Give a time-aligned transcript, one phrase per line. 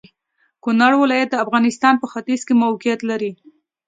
[0.63, 3.31] کونړ ولايت د افغانستان په ختيځ کې موقيعت لري.